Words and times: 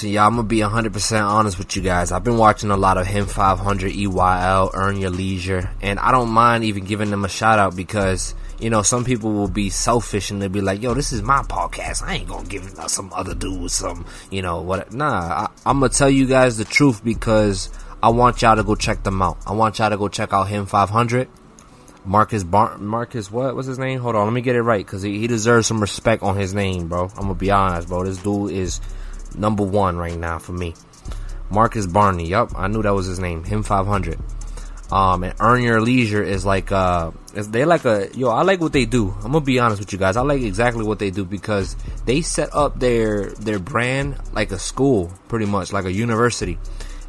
listen, 0.00 0.14
y'all, 0.14 0.28
I'm 0.28 0.36
gonna 0.36 0.48
be 0.48 0.60
100% 0.60 1.22
honest 1.22 1.58
with 1.58 1.76
you 1.76 1.82
guys. 1.82 2.10
I've 2.10 2.24
been 2.24 2.38
watching 2.38 2.70
a 2.70 2.76
lot 2.76 2.96
of 2.96 3.06
Him 3.06 3.26
500 3.26 3.92
EYL, 3.92 4.70
Earn 4.72 4.96
Your 4.96 5.10
Leisure, 5.10 5.70
and 5.82 5.98
I 5.98 6.10
don't 6.10 6.30
mind 6.30 6.64
even 6.64 6.84
giving 6.84 7.10
them 7.10 7.22
a 7.22 7.28
shout 7.28 7.58
out 7.58 7.76
because, 7.76 8.34
you 8.58 8.70
know, 8.70 8.80
some 8.80 9.04
people 9.04 9.30
will 9.30 9.48
be 9.48 9.68
selfish 9.68 10.30
and 10.30 10.40
they'll 10.40 10.48
be 10.48 10.62
like, 10.62 10.80
yo, 10.80 10.94
this 10.94 11.12
is 11.12 11.20
my 11.20 11.42
podcast. 11.42 12.02
I 12.02 12.14
ain't 12.14 12.28
gonna 12.28 12.48
give 12.48 12.64
some 12.86 13.12
other 13.12 13.34
dude 13.34 13.70
some, 13.70 14.06
you 14.30 14.40
know, 14.40 14.62
what. 14.62 14.90
Nah, 14.90 15.06
I, 15.06 15.48
I'm 15.66 15.80
gonna 15.80 15.90
tell 15.90 16.08
you 16.08 16.26
guys 16.26 16.56
the 16.56 16.64
truth 16.64 17.04
because 17.04 17.68
I 18.02 18.08
want 18.08 18.40
y'all 18.40 18.56
to 18.56 18.64
go 18.64 18.76
check 18.76 19.02
them 19.02 19.20
out. 19.20 19.36
I 19.46 19.52
want 19.52 19.80
y'all 19.80 19.90
to 19.90 19.98
go 19.98 20.08
check 20.08 20.32
out 20.32 20.44
Him 20.48 20.64
500. 20.64 21.28
Marcus 22.06 22.42
Bar- 22.42 22.78
Marcus, 22.78 23.30
what? 23.30 23.54
was 23.54 23.66
his 23.66 23.78
name? 23.78 24.00
Hold 24.00 24.16
on, 24.16 24.24
let 24.24 24.32
me 24.32 24.40
get 24.40 24.56
it 24.56 24.62
right 24.62 24.84
because 24.84 25.02
he, 25.02 25.18
he 25.18 25.26
deserves 25.26 25.66
some 25.66 25.82
respect 25.82 26.22
on 26.22 26.34
his 26.38 26.54
name, 26.54 26.88
bro. 26.88 27.04
I'm 27.04 27.24
gonna 27.24 27.34
be 27.34 27.50
honest, 27.50 27.88
bro. 27.88 28.04
This 28.04 28.16
dude 28.16 28.52
is 28.52 28.80
number 29.34 29.62
one 29.62 29.96
right 29.96 30.16
now 30.16 30.38
for 30.38 30.52
me. 30.52 30.74
Marcus 31.50 31.86
Barney. 31.86 32.28
Yup, 32.28 32.52
I 32.56 32.68
knew 32.68 32.82
that 32.82 32.94
was 32.94 33.06
his 33.06 33.18
name. 33.18 33.44
Him 33.44 33.62
500. 33.62 34.18
Um, 34.92 35.22
and 35.22 35.34
Earn 35.38 35.62
Your 35.62 35.80
Leisure 35.80 36.22
is 36.22 36.44
like, 36.44 36.72
uh, 36.72 37.12
is 37.34 37.48
they 37.50 37.64
like 37.64 37.84
a, 37.84 38.08
yo, 38.14 38.28
I 38.28 38.42
like 38.42 38.60
what 38.60 38.72
they 38.72 38.86
do. 38.86 39.10
I'm 39.22 39.32
gonna 39.32 39.40
be 39.40 39.58
honest 39.60 39.80
with 39.80 39.92
you 39.92 39.98
guys. 39.98 40.16
I 40.16 40.22
like 40.22 40.42
exactly 40.42 40.84
what 40.84 40.98
they 40.98 41.10
do 41.10 41.24
because 41.24 41.76
they 42.06 42.22
set 42.22 42.54
up 42.54 42.80
their, 42.80 43.30
their 43.30 43.60
brand 43.60 44.16
like 44.32 44.50
a 44.50 44.58
school, 44.58 45.12
pretty 45.28 45.46
much, 45.46 45.72
like 45.72 45.84
a 45.84 45.92
university. 45.92 46.58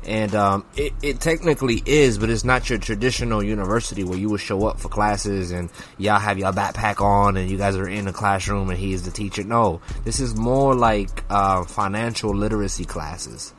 And, 0.04 0.34
um, 0.34 0.66
it, 0.76 0.94
it 1.04 1.20
technically 1.20 1.82
is, 1.86 2.18
but 2.18 2.32
it's 2.32 2.44
not 2.44 2.70
your 2.70 2.80
traditional 2.80 3.44
university 3.44 4.04
where 4.04 4.18
you 4.18 4.30
would 4.30 4.40
show 4.40 4.66
up 4.66 4.80
for 4.80 4.90
classes 4.90 5.52
and 5.52 5.70
y'all 5.98 6.20
have 6.20 6.40
your 6.40 6.52
backpack 6.52 7.02
on 7.02 7.38
and 7.38 7.50
you 7.50 7.58
guys 7.58 7.76
are 7.76 7.88
in 7.88 8.06
the 8.06 8.14
classroom 8.14 8.70
and 8.72 8.80
he 8.80 8.94
is 8.94 9.04
the 9.04 9.12
teacher. 9.12 9.44
No, 9.44 9.80
this 10.04 10.20
is 10.20 10.36
more 10.36 10.74
like, 10.74 11.24
uh, 11.30 11.64
financial 11.66 12.36
literacy 12.36 12.86
classes. 12.86 13.54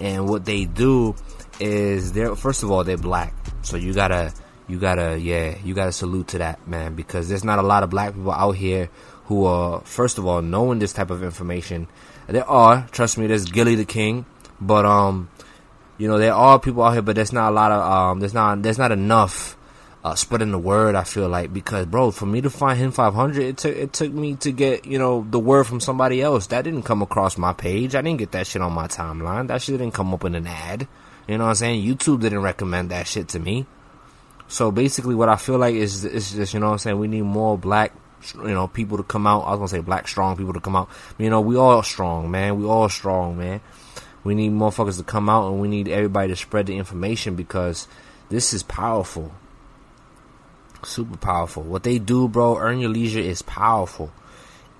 And 0.00 0.28
what 0.28 0.44
they 0.44 0.64
do 0.64 1.16
is 1.58 2.12
they're, 2.12 2.36
first 2.36 2.62
of 2.62 2.70
all, 2.70 2.84
they're 2.84 2.96
black. 2.96 3.34
So 3.62 3.76
you 3.76 3.92
gotta, 3.92 4.32
you 4.68 4.78
gotta, 4.78 5.18
yeah, 5.18 5.56
you 5.64 5.74
gotta 5.74 5.92
salute 5.92 6.28
to 6.28 6.38
that, 6.38 6.66
man, 6.68 6.94
because 6.94 7.28
there's 7.28 7.44
not 7.44 7.58
a 7.58 7.62
lot 7.62 7.82
of 7.82 7.90
black 7.90 8.14
people 8.14 8.32
out 8.32 8.52
here 8.52 8.88
who 9.24 9.44
are, 9.44 9.80
first 9.80 10.18
of 10.18 10.26
all, 10.26 10.40
knowing 10.40 10.78
this 10.78 10.92
type 10.92 11.10
of 11.10 11.22
information. 11.22 11.88
There 12.28 12.48
are, 12.48 12.86
trust 12.92 13.18
me, 13.18 13.26
there's 13.26 13.44
Gilly 13.44 13.74
the 13.74 13.84
King, 13.84 14.24
but, 14.60 14.86
um, 14.86 15.28
you 16.00 16.08
know, 16.08 16.16
there 16.16 16.32
are 16.32 16.58
people 16.58 16.82
out 16.82 16.94
here, 16.94 17.02
but 17.02 17.14
there's 17.14 17.32
not 17.32 17.52
a 17.52 17.54
lot 17.54 17.70
of, 17.70 17.82
um, 17.82 18.20
there's 18.20 18.32
not, 18.32 18.62
there's 18.62 18.78
not 18.78 18.90
enough, 18.90 19.54
uh, 20.02 20.14
spreading 20.14 20.50
the 20.50 20.58
word, 20.58 20.94
I 20.94 21.04
feel 21.04 21.28
like, 21.28 21.52
because, 21.52 21.84
bro, 21.84 22.10
for 22.10 22.24
me 22.24 22.40
to 22.40 22.48
find 22.48 22.78
him 22.78 22.90
500, 22.90 23.42
it 23.42 23.58
took, 23.58 23.76
it 23.76 23.92
took 23.92 24.10
me 24.10 24.34
to 24.36 24.50
get, 24.50 24.86
you 24.86 24.98
know, 24.98 25.26
the 25.28 25.38
word 25.38 25.64
from 25.64 25.78
somebody 25.78 26.22
else. 26.22 26.46
That 26.46 26.62
didn't 26.62 26.84
come 26.84 27.02
across 27.02 27.36
my 27.36 27.52
page. 27.52 27.94
I 27.94 28.00
didn't 28.00 28.18
get 28.18 28.32
that 28.32 28.46
shit 28.46 28.62
on 28.62 28.72
my 28.72 28.86
timeline. 28.86 29.48
That 29.48 29.60
shit 29.60 29.76
didn't 29.76 29.92
come 29.92 30.14
up 30.14 30.24
in 30.24 30.34
an 30.34 30.46
ad. 30.46 30.88
You 31.28 31.36
know 31.36 31.44
what 31.44 31.50
I'm 31.50 31.56
saying? 31.56 31.84
YouTube 31.84 32.22
didn't 32.22 32.40
recommend 32.40 32.92
that 32.92 33.06
shit 33.06 33.28
to 33.28 33.38
me. 33.38 33.66
So 34.48 34.70
basically, 34.72 35.14
what 35.14 35.28
I 35.28 35.36
feel 35.36 35.58
like 35.58 35.74
is, 35.74 36.06
is 36.06 36.32
just, 36.32 36.54
you 36.54 36.60
know 36.60 36.68
what 36.68 36.72
I'm 36.72 36.78
saying? 36.78 36.98
We 36.98 37.08
need 37.08 37.22
more 37.22 37.58
black, 37.58 37.92
you 38.36 38.54
know, 38.54 38.68
people 38.68 38.96
to 38.96 39.02
come 39.02 39.26
out. 39.26 39.42
I 39.42 39.50
was 39.50 39.58
gonna 39.58 39.68
say 39.68 39.80
black 39.80 40.08
strong 40.08 40.38
people 40.38 40.54
to 40.54 40.60
come 40.60 40.76
out. 40.76 40.88
You 41.18 41.28
know, 41.28 41.42
we 41.42 41.56
all 41.56 41.82
strong, 41.82 42.30
man. 42.30 42.58
We 42.58 42.64
all 42.64 42.88
strong, 42.88 43.36
man. 43.36 43.60
We 44.22 44.34
need 44.34 44.52
motherfuckers 44.52 44.98
to 44.98 45.04
come 45.04 45.28
out 45.28 45.50
and 45.50 45.60
we 45.60 45.68
need 45.68 45.88
everybody 45.88 46.28
to 46.28 46.36
spread 46.36 46.66
the 46.66 46.76
information 46.76 47.36
because 47.36 47.88
this 48.28 48.52
is 48.52 48.62
powerful. 48.62 49.32
Super 50.82 51.16
powerful. 51.16 51.62
What 51.62 51.82
they 51.82 51.98
do, 51.98 52.28
bro, 52.28 52.58
earn 52.58 52.80
your 52.80 52.90
leisure 52.90 53.20
is 53.20 53.42
powerful. 53.42 54.12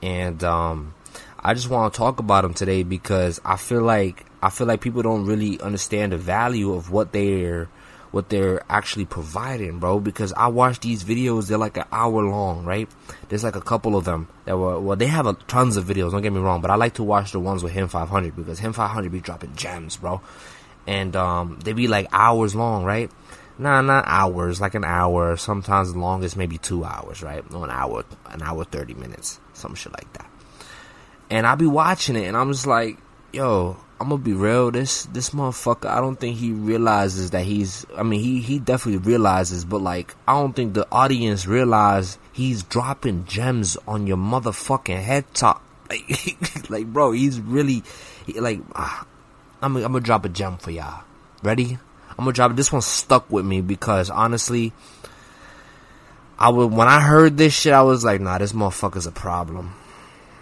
And 0.02 0.42
um 0.44 0.94
I 1.42 1.54
just 1.54 1.70
want 1.70 1.92
to 1.92 1.96
talk 1.96 2.18
about 2.18 2.42
them 2.42 2.52
today 2.52 2.82
because 2.82 3.40
I 3.44 3.56
feel 3.56 3.82
like 3.82 4.26
I 4.42 4.50
feel 4.50 4.66
like 4.66 4.80
people 4.80 5.02
don't 5.02 5.26
really 5.26 5.60
understand 5.60 6.12
the 6.12 6.18
value 6.18 6.72
of 6.72 6.90
what 6.90 7.12
they're 7.12 7.68
what 8.10 8.28
they're 8.28 8.62
actually 8.68 9.04
providing, 9.04 9.78
bro. 9.78 10.00
Because 10.00 10.32
I 10.32 10.48
watch 10.48 10.80
these 10.80 11.04
videos, 11.04 11.48
they're 11.48 11.58
like 11.58 11.76
an 11.76 11.84
hour 11.92 12.22
long, 12.22 12.64
right? 12.64 12.88
There's 13.28 13.44
like 13.44 13.56
a 13.56 13.60
couple 13.60 13.96
of 13.96 14.04
them 14.04 14.28
that 14.44 14.56
were 14.56 14.80
well, 14.80 14.96
they 14.96 15.06
have 15.06 15.26
a, 15.26 15.34
tons 15.34 15.76
of 15.76 15.84
videos. 15.84 16.12
Don't 16.12 16.22
get 16.22 16.32
me 16.32 16.40
wrong, 16.40 16.60
but 16.60 16.70
I 16.70 16.76
like 16.76 16.94
to 16.94 17.02
watch 17.02 17.32
the 17.32 17.40
ones 17.40 17.62
with 17.62 17.72
him 17.72 17.88
500 17.88 18.34
because 18.34 18.58
him 18.58 18.72
500 18.72 19.10
be 19.12 19.20
dropping 19.20 19.54
gems, 19.54 19.96
bro. 19.96 20.20
And 20.86 21.14
um, 21.14 21.58
they 21.62 21.72
be 21.72 21.88
like 21.88 22.08
hours 22.12 22.54
long, 22.54 22.84
right? 22.84 23.10
Nah, 23.58 23.82
not 23.82 24.04
hours, 24.06 24.60
like 24.60 24.74
an 24.74 24.84
hour. 24.84 25.36
Sometimes 25.36 25.92
the 25.92 25.98
longest 25.98 26.36
maybe 26.36 26.56
two 26.56 26.84
hours, 26.84 27.22
right? 27.22 27.48
No, 27.50 27.62
an 27.62 27.70
hour, 27.70 28.04
an 28.30 28.42
hour 28.42 28.64
thirty 28.64 28.94
minutes, 28.94 29.38
some 29.52 29.74
shit 29.74 29.92
like 29.92 30.10
that. 30.14 30.30
And 31.28 31.46
I 31.46 31.54
be 31.54 31.66
watching 31.66 32.16
it, 32.16 32.24
and 32.24 32.36
I'm 32.36 32.50
just 32.50 32.66
like, 32.66 32.98
yo, 33.32 33.76
I'm 34.00 34.08
gonna 34.08 34.22
be 34.22 34.32
real. 34.32 34.70
This 34.70 35.04
this 35.06 35.30
motherfucker, 35.30 35.88
I 35.88 36.00
don't 36.00 36.16
think 36.16 36.36
he 36.36 36.52
realizes 36.52 37.30
that 37.30 37.44
he's. 37.44 37.86
I 37.96 38.02
mean, 38.02 38.20
he 38.20 38.40
he 38.40 38.58
definitely 38.58 39.06
realizes, 39.06 39.64
but 39.64 39.82
like, 39.82 40.14
I 40.26 40.34
don't 40.34 40.54
think 40.54 40.74
the 40.74 40.86
audience 40.90 41.46
realize 41.46 42.18
he's 42.32 42.62
dropping 42.62 43.26
gems 43.26 43.76
on 43.86 44.06
your 44.06 44.16
motherfucking 44.16 45.02
head 45.02 45.24
top. 45.34 45.62
Like, 45.90 46.70
like, 46.70 46.86
bro, 46.86 47.10
he's 47.12 47.40
really 47.40 47.82
he, 48.24 48.38
like. 48.38 48.60
ah, 48.76 49.04
I'm 49.60 49.76
I'm 49.76 49.82
gonna 49.82 50.00
drop 50.00 50.24
a 50.24 50.28
gem 50.28 50.56
for 50.56 50.70
y'all. 50.70 51.02
Ready? 51.42 51.78
I'm 52.10 52.24
gonna 52.24 52.32
drop. 52.32 52.56
This 52.56 52.72
one 52.72 52.82
stuck 52.82 53.30
with 53.30 53.44
me 53.44 53.60
because 53.60 54.08
honestly, 54.08 54.72
I 56.38 56.48
would 56.48 56.72
when 56.72 56.88
I 56.88 57.00
heard 57.00 57.36
this 57.36 57.52
shit, 57.52 57.72
I 57.72 57.82
was 57.82 58.04
like, 58.04 58.20
nah, 58.20 58.38
this 58.38 58.52
motherfucker's 58.52 59.06
a 59.06 59.12
problem. 59.12 59.74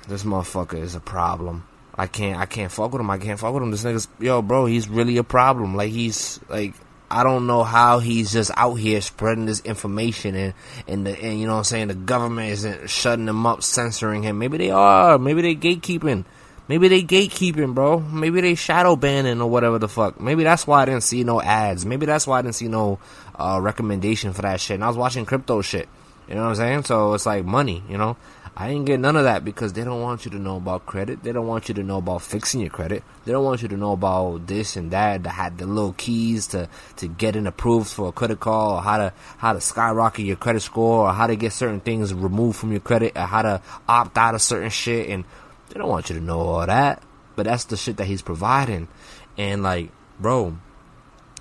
This 0.07 0.23
motherfucker 0.23 0.79
is 0.81 0.95
a 0.95 1.01
problem. 1.01 1.65
I 1.99 2.07
can't 2.07 2.39
I 2.39 2.47
can't 2.47 2.71
fuck 2.71 2.93
with 2.93 3.01
him. 3.01 3.11
I 3.11 3.19
can't 3.19 3.39
fuck 3.39 3.53
with 3.53 3.63
him. 3.63 3.73
This 3.73 3.83
nigga's 3.83 4.09
yo, 4.21 4.41
bro, 4.41 4.67
he's 4.67 4.89
really 4.89 5.17
a 5.17 5.25
problem. 5.25 5.75
Like 5.75 5.91
he's 5.91 6.39
like 6.49 6.75
I 7.11 7.25
don't 7.25 7.47
know 7.47 7.65
how 7.65 7.99
he's 7.99 8.33
just 8.33 8.53
out 8.57 8.75
here 8.75 9.01
spreading 9.01 9.47
this 9.47 9.61
information 9.61 10.37
and 10.37 10.55
and 10.87 11.07
the 11.07 11.21
and 11.21 11.41
you 11.41 11.47
know 11.47 11.55
what 11.55 11.59
I'm 11.59 11.65
saying 11.65 11.89
the 11.89 11.95
government 11.95 12.51
isn't 12.51 12.89
shutting 12.89 13.27
him 13.27 13.45
up, 13.45 13.65
censoring 13.65 14.23
him. 14.23 14.39
Maybe 14.39 14.59
they 14.59 14.71
are. 14.71 15.19
Maybe 15.19 15.43
they 15.43 15.57
gatekeeping. 15.57 16.25
Maybe 16.69 16.89
they 16.89 17.03
gatekeeping, 17.03 17.75
bro. 17.75 17.99
Maybe 17.99 18.43
they 18.43 18.55
shadow 18.55 18.95
banning 18.95 19.41
or 19.41 19.49
whatever 19.51 19.79
the 19.79 19.89
fuck. 19.89 20.21
Maybe 20.21 20.45
that's 20.45 20.67
why 20.67 20.83
I 20.83 20.85
didn't 20.85 21.03
see 21.03 21.25
no 21.25 21.41
ads. 21.41 21.85
Maybe 21.87 22.05
that's 22.05 22.27
why 22.27 22.39
I 22.39 22.43
didn't 22.43 22.57
see 22.57 22.69
no 22.69 22.99
uh, 23.35 23.59
recommendation 23.61 24.35
for 24.35 24.43
that 24.43 24.61
shit. 24.61 24.75
And 24.75 24.85
I 24.85 24.89
was 24.89 24.97
watching 24.97 25.25
crypto 25.25 25.63
shit. 25.63 25.89
You 26.29 26.35
know 26.35 26.43
what 26.43 26.51
I'm 26.51 26.55
saying? 26.57 26.85
So 26.85 27.15
it's 27.15 27.25
like 27.25 27.47
money, 27.47 27.83
you 27.89 27.97
know? 27.97 28.19
I 28.61 28.67
didn't 28.67 28.87
get 28.87 28.99
none 28.99 29.15
of 29.15 29.23
that 29.23 29.45
because 29.45 29.73
they 29.73 29.85
don't 29.85 30.03
want 30.03 30.25
you 30.25 30.33
to 30.33 30.39
know 30.39 30.57
about 30.57 30.85
credit. 30.85 31.23
They 31.23 31.31
don't 31.31 31.47
want 31.47 31.69
you 31.69 31.75
to 31.77 31.85
know 31.85 31.99
about 31.99 32.23
fixing 32.23 32.61
your 32.61 32.71
credit. 32.71 33.05
They 33.25 33.31
don't 33.31 33.45
want 33.45 33.63
you 33.63 33.69
to 33.69 33.77
know 33.77 33.93
about 33.93 34.49
this 34.49 34.75
and 34.75 34.91
that. 34.91 35.23
That 35.23 35.31
had 35.31 35.59
the 35.59 35.67
little 35.67 35.93
keys 35.93 36.49
to, 36.49 36.69
to 36.97 37.07
getting 37.07 37.47
approved 37.47 37.89
for 37.89 38.09
a 38.09 38.13
credit 38.13 38.41
call, 38.41 38.79
or 38.79 38.83
how 38.83 38.99
to 38.99 39.13
how 39.37 39.53
to 39.53 39.61
skyrocket 39.61 40.25
your 40.25 40.35
credit 40.35 40.63
score 40.63 41.09
or 41.09 41.13
how 41.13 41.29
to 41.29 41.37
get 41.37 41.53
certain 41.53 41.79
things 41.79 42.13
removed 42.13 42.59
from 42.59 42.73
your 42.73 42.81
credit 42.81 43.17
or 43.17 43.27
how 43.27 43.43
to 43.43 43.63
opt 43.89 44.19
out 44.19 44.35
of 44.35 44.43
certain 44.43 44.71
shit 44.71 45.09
and 45.09 45.25
they 45.69 45.79
don't 45.79 45.89
want 45.89 46.11
you 46.11 46.17
to 46.17 46.21
know 46.21 46.41
all 46.41 46.67
that. 46.67 47.01
But 47.37 47.47
that's 47.47 47.65
the 47.65 47.77
shit 47.77 47.99
that 47.99 48.07
he's 48.07 48.23
providing. 48.23 48.89
And 49.37 49.63
like, 49.63 49.93
bro, 50.19 50.59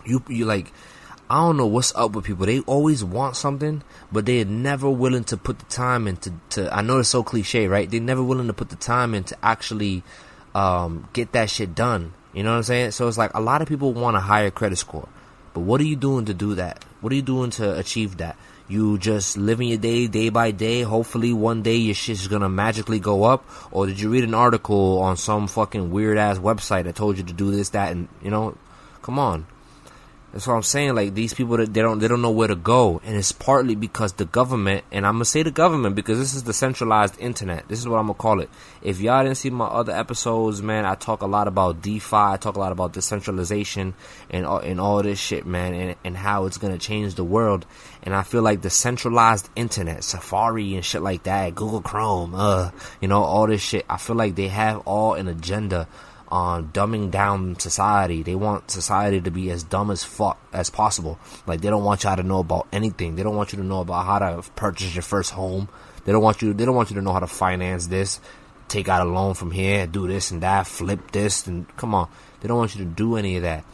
you 0.05 0.23
you 0.27 0.45
like 0.45 0.71
I 1.29 1.41
don't 1.41 1.57
know 1.57 1.67
what's 1.67 1.93
up 1.93 2.13
with 2.13 2.23
people. 2.23 2.45
They 2.45 2.61
always 2.61 3.03
want 3.03 3.35
something, 3.35 3.83
but 4.11 4.25
they're 4.25 4.45
never 4.45 4.89
willing 4.89 5.25
to 5.25 5.35
put 5.35 5.59
the 5.59 5.65
time 5.65 6.07
into. 6.07 6.31
To 6.51 6.73
I 6.73 6.81
know 6.81 6.99
it's 6.99 7.09
so 7.09 7.21
cliche, 7.21 7.67
right? 7.67 7.89
They're 7.89 7.99
never 7.99 8.23
willing 8.23 8.47
to 8.47 8.53
put 8.53 8.69
the 8.69 8.77
time 8.77 9.13
in 9.13 9.25
to 9.25 9.37
actually 9.43 10.03
um, 10.55 11.09
get 11.11 11.33
that 11.33 11.49
shit 11.49 11.75
done. 11.75 12.13
You 12.33 12.43
know 12.43 12.51
what 12.51 12.57
I'm 12.57 12.63
saying? 12.63 12.91
So 12.91 13.07
it's 13.07 13.17
like 13.17 13.33
a 13.33 13.41
lot 13.41 13.61
of 13.61 13.67
people 13.67 13.93
want 13.93 14.15
a 14.15 14.21
higher 14.21 14.51
credit 14.51 14.77
score, 14.77 15.09
but 15.53 15.61
what 15.61 15.81
are 15.81 15.85
you 15.85 15.97
doing 15.97 16.25
to 16.25 16.33
do 16.33 16.55
that? 16.55 16.85
What 17.01 17.11
are 17.11 17.15
you 17.15 17.21
doing 17.21 17.49
to 17.51 17.77
achieve 17.77 18.17
that? 18.17 18.37
You 18.69 18.97
just 18.97 19.37
living 19.37 19.69
your 19.69 19.77
day 19.77 20.07
day 20.07 20.29
by 20.29 20.51
day. 20.51 20.83
Hopefully, 20.83 21.33
one 21.33 21.61
day 21.61 21.75
your 21.75 21.95
shit's 21.95 22.27
gonna 22.27 22.49
magically 22.49 22.99
go 22.99 23.23
up. 23.23 23.43
Or 23.71 23.85
did 23.85 23.99
you 23.99 24.09
read 24.09 24.23
an 24.23 24.33
article 24.33 24.99
on 24.99 25.17
some 25.17 25.47
fucking 25.47 25.91
weird 25.91 26.17
ass 26.17 26.37
website 26.37 26.85
that 26.85 26.95
told 26.95 27.17
you 27.17 27.23
to 27.23 27.33
do 27.33 27.51
this, 27.51 27.69
that, 27.69 27.91
and 27.91 28.07
you 28.21 28.31
know? 28.31 28.57
Come 29.01 29.19
on. 29.19 29.45
That's 30.37 30.45
what 30.45 30.53
I'm 30.53 30.61
saying. 30.61 30.93
Like 30.93 31.15
these 31.15 31.33
people, 31.33 31.57
they 31.57 31.65
don't 31.65 31.97
they 31.97 32.07
don't 32.07 32.21
know 32.21 32.29
where 32.29 32.47
to 32.47 32.55
go, 32.55 33.01
and 33.03 33.15
it's 33.15 33.31
partly 33.31 33.73
because 33.73 34.13
the 34.13 34.25
government. 34.25 34.83
And 34.91 35.03
I'm 35.03 35.15
gonna 35.15 35.25
say 35.25 35.41
the 35.41 35.49
government 35.49 35.95
because 35.95 36.19
this 36.19 36.35
is 36.35 36.43
the 36.43 36.53
centralized 36.53 37.19
internet. 37.19 37.67
This 37.67 37.79
is 37.79 37.87
what 37.87 37.97
I'm 37.97 38.05
gonna 38.05 38.19
call 38.19 38.41
it. 38.41 38.51
If 38.83 39.01
y'all 39.01 39.23
didn't 39.23 39.37
see 39.37 39.49
my 39.49 39.65
other 39.65 39.93
episodes, 39.93 40.61
man, 40.61 40.85
I 40.85 40.93
talk 40.93 41.23
a 41.23 41.25
lot 41.25 41.47
about 41.47 41.81
DeFi. 41.81 42.15
I 42.15 42.37
talk 42.37 42.55
a 42.55 42.59
lot 42.59 42.71
about 42.71 42.93
decentralization 42.93 43.95
and 44.29 44.45
all, 44.45 44.59
and 44.59 44.79
all 44.79 45.01
this 45.01 45.17
shit, 45.17 45.47
man, 45.47 45.73
and 45.73 45.95
and 46.05 46.15
how 46.15 46.45
it's 46.45 46.59
gonna 46.59 46.77
change 46.77 47.15
the 47.15 47.23
world. 47.23 47.65
And 48.03 48.13
I 48.13 48.21
feel 48.21 48.43
like 48.43 48.61
the 48.61 48.69
centralized 48.69 49.49
internet, 49.55 50.03
Safari 50.03 50.75
and 50.75 50.85
shit 50.85 51.01
like 51.01 51.23
that, 51.23 51.55
Google 51.55 51.81
Chrome, 51.81 52.35
uh, 52.35 52.69
you 53.01 53.07
know, 53.07 53.23
all 53.23 53.47
this 53.47 53.63
shit. 53.63 53.87
I 53.89 53.97
feel 53.97 54.15
like 54.15 54.35
they 54.35 54.49
have 54.49 54.83
all 54.85 55.15
an 55.15 55.27
agenda 55.29 55.87
on 56.29 56.69
dumbing 56.69 57.11
down 57.11 57.59
society. 57.59 58.23
They 58.23 58.35
want 58.35 58.71
society 58.71 59.21
to 59.21 59.31
be 59.31 59.49
as 59.49 59.63
dumb 59.63 59.91
as 59.91 60.03
fuck 60.03 60.39
as 60.53 60.69
possible. 60.69 61.19
Like 61.45 61.61
they 61.61 61.69
don't 61.69 61.83
want 61.83 62.03
y'all 62.03 62.17
to 62.17 62.23
know 62.23 62.39
about 62.39 62.67
anything. 62.71 63.15
They 63.15 63.23
don't 63.23 63.35
want 63.35 63.53
you 63.53 63.59
to 63.59 63.65
know 63.65 63.81
about 63.81 64.05
how 64.05 64.19
to 64.19 64.49
purchase 64.51 64.95
your 64.95 65.03
first 65.03 65.31
home. 65.31 65.69
They 66.05 66.11
don't 66.11 66.21
want 66.23 66.41
you. 66.41 66.53
They 66.53 66.65
don't 66.65 66.75
want 66.75 66.89
you 66.89 66.95
to 66.95 67.01
know 67.01 67.13
how 67.13 67.19
to 67.19 67.27
finance 67.27 67.87
this, 67.87 68.19
take 68.67 68.87
out 68.89 69.05
a 69.05 69.09
loan 69.09 69.33
from 69.33 69.51
here, 69.51 69.87
do 69.87 70.07
this 70.07 70.31
and 70.31 70.41
that, 70.43 70.67
flip 70.67 71.11
this, 71.11 71.47
and 71.47 71.67
come 71.77 71.93
on. 71.93 72.09
They 72.41 72.47
don't 72.47 72.57
want 72.57 72.75
you 72.75 72.83
to 72.83 72.89
do 72.89 73.15
any 73.15 73.37
of 73.37 73.43
that. 73.43 73.65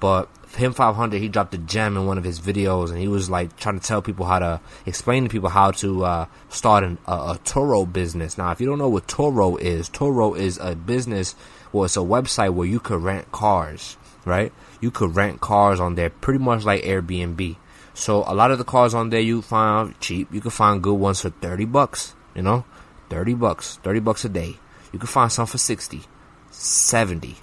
But 0.00 0.28
him 0.56 0.72
500 0.72 1.20
he 1.20 1.28
dropped 1.28 1.54
a 1.54 1.58
gem 1.58 1.96
in 1.96 2.06
one 2.06 2.16
of 2.16 2.24
his 2.24 2.40
videos 2.40 2.90
and 2.90 2.98
he 2.98 3.08
was 3.08 3.28
like 3.28 3.56
trying 3.56 3.78
to 3.78 3.86
tell 3.86 4.00
people 4.00 4.24
how 4.24 4.38
to 4.38 4.60
explain 4.86 5.24
to 5.24 5.28
people 5.28 5.50
how 5.50 5.70
to 5.72 6.04
uh, 6.04 6.26
start 6.48 6.84
an, 6.84 6.98
a, 7.06 7.12
a 7.12 7.40
Turo 7.44 7.90
business 7.90 8.38
now 8.38 8.50
if 8.50 8.60
you 8.60 8.66
don't 8.66 8.78
know 8.78 8.88
what 8.88 9.06
Turo 9.06 9.60
is 9.60 9.90
Turo 9.90 10.36
is 10.36 10.58
a 10.58 10.74
business 10.74 11.34
well 11.72 11.84
it's 11.84 11.96
a 11.96 12.00
website 12.00 12.54
where 12.54 12.66
you 12.66 12.80
could 12.80 13.02
rent 13.02 13.30
cars 13.32 13.96
right? 14.24 14.52
You 14.80 14.90
could 14.90 15.16
rent 15.16 15.40
cars 15.40 15.80
on 15.80 15.94
there 15.94 16.10
pretty 16.10 16.38
much 16.38 16.64
like 16.64 16.82
airbnb. 16.82 17.56
So 17.94 18.24
a 18.26 18.34
lot 18.34 18.50
of 18.50 18.58
the 18.58 18.64
cars 18.64 18.92
on 18.92 19.08
there 19.08 19.20
you 19.20 19.40
find 19.40 19.98
cheap. 20.00 20.28
You 20.32 20.42
can 20.42 20.50
find 20.50 20.82
good 20.82 20.94
ones 20.94 21.22
for 21.22 21.30
30 21.30 21.64
bucks 21.64 22.14
you 22.34 22.42
know? 22.42 22.64
30 23.10 23.34
bucks 23.34 23.78
30 23.82 24.00
bucks 24.00 24.24
a 24.24 24.28
day. 24.28 24.56
You 24.92 24.98
can 24.98 25.08
find 25.08 25.32
some 25.32 25.46
for 25.46 25.58
60 25.58 26.02
70 26.50 27.36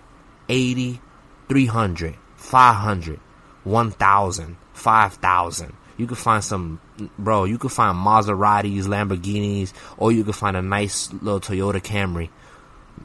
80 0.48 1.01
300 1.50 2.16
500, 2.45 3.19
1000, 3.63 4.57
5000. 4.74 5.74
You 5.98 6.07
could 6.07 6.18
find 6.18 6.44
some, 6.44 6.80
bro, 7.18 7.45
you 7.45 7.57
could 7.57 7.72
find 7.72 7.98
Maseratis, 7.98 8.83
Lamborghinis, 8.83 9.74
or 9.98 10.12
you 10.12 10.24
could 10.24 10.36
find 10.36 10.56
a 10.56 10.62
nice 10.62 11.12
little 11.13 11.39
Toyota 11.39 11.81
Camry. 11.81 12.30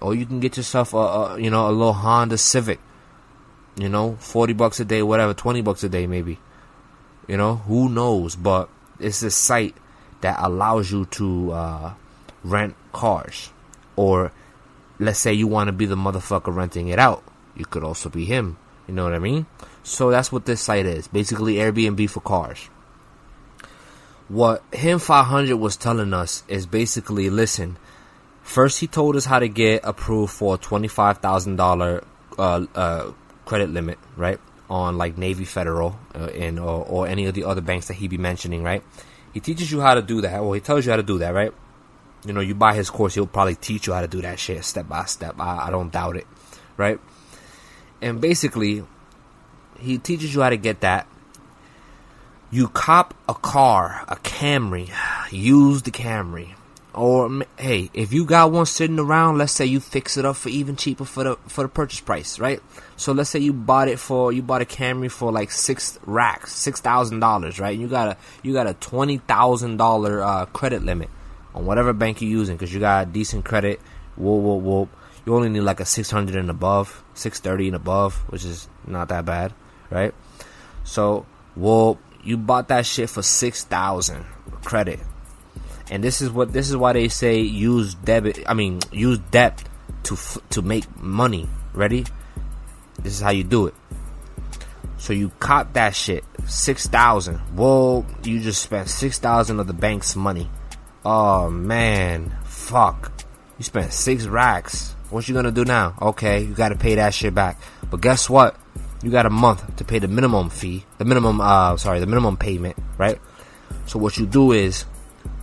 Or 0.00 0.14
you 0.14 0.26
can 0.26 0.40
get 0.40 0.56
yourself 0.56 0.94
a, 0.94 0.96
a 0.96 1.40
you 1.40 1.50
know, 1.50 1.68
a 1.68 1.72
little 1.72 1.92
Honda 1.92 2.38
Civic. 2.38 2.80
You 3.76 3.88
know, 3.88 4.16
40 4.20 4.52
bucks 4.54 4.80
a 4.80 4.84
day, 4.84 5.02
whatever, 5.02 5.32
20 5.34 5.62
bucks 5.62 5.84
a 5.84 5.88
day 5.88 6.06
maybe. 6.06 6.38
You 7.26 7.36
know, 7.36 7.56
who 7.56 7.88
knows? 7.88 8.36
But 8.36 8.68
it's 8.98 9.22
a 9.22 9.30
site 9.30 9.74
that 10.20 10.38
allows 10.40 10.90
you 10.90 11.06
to 11.06 11.52
uh, 11.52 11.94
rent 12.42 12.74
cars. 12.92 13.50
Or 13.96 14.32
let's 14.98 15.18
say 15.18 15.32
you 15.32 15.46
want 15.46 15.68
to 15.68 15.72
be 15.72 15.86
the 15.86 15.96
motherfucker 15.96 16.54
renting 16.54 16.88
it 16.88 16.98
out. 16.98 17.22
You 17.56 17.64
could 17.64 17.84
also 17.84 18.08
be 18.08 18.24
him. 18.24 18.58
You 18.86 18.94
know 18.94 19.04
what 19.04 19.14
I 19.14 19.18
mean? 19.18 19.46
So 19.82 20.10
that's 20.10 20.32
what 20.32 20.46
this 20.46 20.60
site 20.60 20.86
is. 20.86 21.08
Basically 21.08 21.54
Airbnb 21.54 22.10
for 22.10 22.20
cars. 22.20 22.68
What 24.28 24.62
him 24.72 24.98
500 24.98 25.56
was 25.56 25.76
telling 25.76 26.12
us 26.12 26.44
is 26.48 26.66
basically 26.66 27.30
listen. 27.30 27.76
First, 28.50 28.80
he 28.80 28.88
told 28.88 29.14
us 29.14 29.24
how 29.24 29.38
to 29.38 29.48
get 29.48 29.82
approved 29.84 30.32
for 30.32 30.56
a 30.56 30.58
$25,000 30.58 32.04
uh, 32.36 32.66
uh, 32.74 33.12
credit 33.44 33.70
limit, 33.70 33.98
right? 34.16 34.40
On 34.68 34.98
like 34.98 35.16
Navy 35.16 35.44
Federal 35.44 35.98
uh, 36.14 36.26
and 36.26 36.58
or, 36.58 36.84
or 36.84 37.06
any 37.06 37.26
of 37.26 37.34
the 37.34 37.44
other 37.44 37.60
banks 37.60 37.86
that 37.88 37.94
he 37.94 38.08
be 38.08 38.18
mentioning, 38.18 38.64
right? 38.64 38.82
He 39.32 39.38
teaches 39.38 39.70
you 39.70 39.80
how 39.80 39.94
to 39.94 40.02
do 40.02 40.22
that. 40.22 40.42
Well, 40.42 40.52
he 40.52 40.60
tells 40.60 40.84
you 40.84 40.90
how 40.90 40.96
to 40.96 41.04
do 41.04 41.18
that, 41.18 41.32
right? 41.32 41.52
You 42.24 42.32
know, 42.32 42.40
you 42.40 42.56
buy 42.56 42.74
his 42.74 42.90
course, 42.90 43.14
he'll 43.14 43.26
probably 43.26 43.54
teach 43.54 43.86
you 43.86 43.92
how 43.92 44.00
to 44.00 44.08
do 44.08 44.20
that 44.22 44.40
shit 44.40 44.64
step 44.64 44.88
by 44.88 45.04
step. 45.04 45.36
I, 45.38 45.68
I 45.68 45.70
don't 45.70 45.92
doubt 45.92 46.16
it, 46.16 46.26
right? 46.76 46.98
and 48.02 48.20
basically 48.20 48.84
he 49.78 49.98
teaches 49.98 50.34
you 50.34 50.42
how 50.42 50.50
to 50.50 50.56
get 50.56 50.80
that 50.80 51.06
you 52.50 52.68
cop 52.68 53.14
a 53.28 53.34
car 53.34 54.04
a 54.08 54.16
camry 54.16 54.90
use 55.30 55.82
the 55.82 55.90
camry 55.90 56.54
or 56.94 57.42
hey 57.58 57.90
if 57.94 58.12
you 58.12 58.24
got 58.24 58.50
one 58.50 58.66
sitting 58.66 58.98
around 58.98 59.38
let's 59.38 59.52
say 59.52 59.64
you 59.64 59.78
fix 59.78 60.16
it 60.16 60.24
up 60.24 60.36
for 60.36 60.48
even 60.48 60.74
cheaper 60.74 61.04
for 61.04 61.24
the 61.24 61.36
for 61.46 61.62
the 61.62 61.68
purchase 61.68 62.00
price 62.00 62.38
right 62.38 62.60
so 62.96 63.12
let's 63.12 63.30
say 63.30 63.38
you 63.38 63.52
bought 63.52 63.88
it 63.88 63.98
for 63.98 64.32
you 64.32 64.42
bought 64.42 64.62
a 64.62 64.64
camry 64.64 65.10
for 65.10 65.30
like 65.30 65.50
six 65.50 65.98
racks 66.04 66.52
six 66.52 66.80
thousand 66.80 67.20
dollars 67.20 67.60
right 67.60 67.78
you 67.78 67.86
got 67.86 68.08
a 68.08 68.16
you 68.42 68.52
got 68.52 68.66
a 68.66 68.74
twenty 68.74 69.18
thousand 69.18 69.76
dollar 69.76 70.20
uh, 70.22 70.46
credit 70.46 70.82
limit 70.82 71.08
on 71.54 71.64
whatever 71.64 71.92
bank 71.92 72.20
you're 72.20 72.30
using 72.30 72.56
because 72.56 72.74
you 72.74 72.80
got 72.80 73.12
decent 73.12 73.44
credit 73.44 73.80
whoa 74.16 74.34
whoa 74.34 74.54
whoa 74.54 74.88
you 75.24 75.34
only 75.34 75.48
need 75.48 75.60
like 75.60 75.80
a 75.80 75.84
600 75.84 76.36
and 76.36 76.50
above, 76.50 77.02
630 77.14 77.68
and 77.68 77.76
above, 77.76 78.14
which 78.30 78.44
is 78.44 78.68
not 78.86 79.08
that 79.08 79.24
bad, 79.24 79.52
right? 79.90 80.14
So, 80.84 81.26
well, 81.56 81.98
you 82.22 82.36
bought 82.36 82.68
that 82.68 82.86
shit 82.86 83.10
for 83.10 83.22
6,000 83.22 84.24
credit. 84.64 85.00
And 85.90 86.04
this 86.04 86.20
is 86.20 86.30
what 86.30 86.52
this 86.52 86.70
is 86.70 86.76
why 86.76 86.92
they 86.92 87.08
say 87.08 87.40
use 87.40 87.94
debit, 87.94 88.44
I 88.46 88.54
mean, 88.54 88.80
use 88.92 89.18
debt 89.30 89.62
to 90.04 90.16
to 90.50 90.62
make 90.62 90.84
money. 91.00 91.48
Ready? 91.74 92.06
This 93.00 93.14
is 93.14 93.20
how 93.20 93.30
you 93.30 93.44
do 93.44 93.66
it. 93.66 93.74
So 94.98 95.12
you 95.12 95.30
cop 95.40 95.72
that 95.72 95.96
shit, 95.96 96.24
6,000. 96.46 97.36
Whoa, 97.56 98.04
you 98.22 98.38
just 98.40 98.60
spent 98.60 98.90
6,000 98.90 99.58
of 99.58 99.66
the 99.66 99.72
bank's 99.72 100.14
money. 100.14 100.50
Oh 101.04 101.48
man, 101.48 102.36
fuck. 102.44 103.10
You 103.56 103.64
spent 103.64 103.92
6 103.92 104.26
racks 104.26 104.94
what 105.10 105.28
you 105.28 105.34
gonna 105.34 105.50
do 105.50 105.64
now? 105.64 105.94
Okay, 106.00 106.42
you 106.42 106.54
gotta 106.54 106.76
pay 106.76 106.94
that 106.94 107.12
shit 107.12 107.34
back. 107.34 107.60
But 107.90 108.00
guess 108.00 108.30
what? 108.30 108.56
You 109.02 109.10
got 109.10 109.26
a 109.26 109.30
month 109.30 109.76
to 109.76 109.84
pay 109.84 109.98
the 109.98 110.08
minimum 110.08 110.50
fee, 110.50 110.84
the 110.98 111.04
minimum, 111.04 111.40
uh, 111.40 111.76
sorry, 111.76 111.98
the 111.98 112.06
minimum 112.06 112.36
payment, 112.36 112.76
right? 112.96 113.18
So 113.86 113.98
what 113.98 114.16
you 114.18 114.26
do 114.26 114.52
is, 114.52 114.84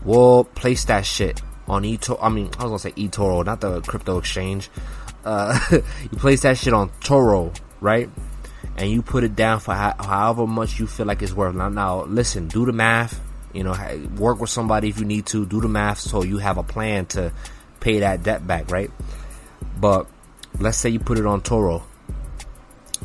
we'll 0.03 0.43
place 0.43 0.85
that 0.85 1.05
shit 1.05 1.41
on 1.67 1.83
eToro. 1.83 2.19
I 2.21 2.29
mean, 2.29 2.49
I 2.57 2.63
was 2.63 2.69
gonna 2.69 2.79
say 2.79 2.91
eToro, 2.91 3.45
not 3.45 3.61
the 3.61 3.81
crypto 3.81 4.17
exchange. 4.17 4.69
Uh, 5.25 5.59
you 5.71 6.17
place 6.17 6.41
that 6.41 6.57
shit 6.57 6.73
on 6.73 6.89
Turo, 7.01 7.57
right? 7.81 8.09
And 8.77 8.89
you 8.89 9.01
put 9.01 9.23
it 9.23 9.35
down 9.35 9.59
for 9.59 9.73
however 9.73 10.45
much 10.47 10.79
you 10.79 10.87
feel 10.87 11.05
like 11.05 11.21
it's 11.21 11.33
worth. 11.33 11.55
Now, 11.55 11.69
now, 11.69 12.03
listen, 12.03 12.47
do 12.47 12.65
the 12.65 12.71
math. 12.71 13.19
You 13.53 13.63
know, 13.63 13.75
work 14.17 14.39
with 14.39 14.49
somebody 14.49 14.89
if 14.89 14.99
you 14.99 15.05
need 15.05 15.25
to. 15.27 15.45
Do 15.45 15.59
the 15.61 15.67
math 15.67 15.99
so 15.99 16.23
you 16.23 16.37
have 16.37 16.57
a 16.57 16.63
plan 16.63 17.07
to 17.07 17.33
pay 17.79 17.99
that 17.99 18.23
debt 18.23 18.45
back, 18.45 18.71
right? 18.71 18.91
But 19.79 20.07
let's 20.59 20.77
say 20.77 20.89
you 20.89 20.99
put 20.99 21.17
it 21.17 21.25
on 21.25 21.41
Turo, 21.41 21.83